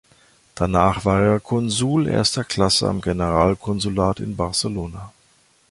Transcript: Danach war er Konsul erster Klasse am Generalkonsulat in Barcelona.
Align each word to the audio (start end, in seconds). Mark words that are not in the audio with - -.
Danach 0.55 1.05
war 1.05 1.21
er 1.21 1.39
Konsul 1.39 2.07
erster 2.07 2.43
Klasse 2.43 2.89
am 2.89 3.01
Generalkonsulat 3.01 4.19
in 4.19 4.35
Barcelona. 4.35 5.13